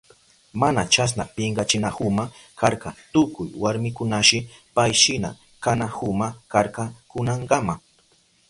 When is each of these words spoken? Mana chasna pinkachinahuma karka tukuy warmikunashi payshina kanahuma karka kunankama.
Mana 0.61 0.83
chasna 0.93 1.23
pinkachinahuma 1.35 2.23
karka 2.59 2.89
tukuy 3.13 3.49
warmikunashi 3.61 4.39
payshina 4.75 5.29
kanahuma 5.63 6.27
karka 6.53 6.83
kunankama. 7.09 7.73